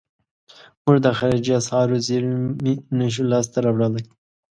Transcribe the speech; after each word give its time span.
موږ 0.83 0.97
د 1.05 1.07
خارجي 1.17 1.51
اسعارو 1.61 2.03
زیرمې 2.07 2.73
نشو 2.99 3.23
لاس 3.31 3.45
ته 3.53 3.57
راوړلای. 3.65 4.03